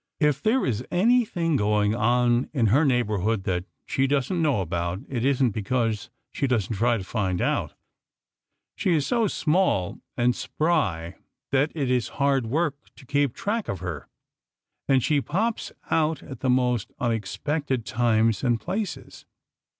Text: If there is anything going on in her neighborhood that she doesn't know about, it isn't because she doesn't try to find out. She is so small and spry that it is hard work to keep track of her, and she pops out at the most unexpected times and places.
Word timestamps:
If 0.19 0.41
there 0.41 0.65
is 0.65 0.83
anything 0.89 1.55
going 1.55 1.93
on 1.93 2.49
in 2.53 2.65
her 2.73 2.83
neighborhood 2.83 3.43
that 3.43 3.65
she 3.85 4.07
doesn't 4.07 4.41
know 4.41 4.61
about, 4.61 5.01
it 5.07 5.23
isn't 5.23 5.51
because 5.51 6.09
she 6.31 6.47
doesn't 6.47 6.75
try 6.77 6.97
to 6.97 7.03
find 7.03 7.39
out. 7.39 7.75
She 8.75 8.95
is 8.95 9.05
so 9.05 9.27
small 9.27 9.99
and 10.17 10.35
spry 10.35 11.17
that 11.51 11.71
it 11.75 11.91
is 11.91 12.07
hard 12.17 12.47
work 12.47 12.77
to 12.95 13.05
keep 13.05 13.35
track 13.35 13.67
of 13.67 13.77
her, 13.81 14.07
and 14.87 15.03
she 15.03 15.21
pops 15.21 15.71
out 15.91 16.23
at 16.23 16.39
the 16.39 16.49
most 16.49 16.91
unexpected 16.99 17.85
times 17.85 18.43
and 18.43 18.59
places. 18.59 19.25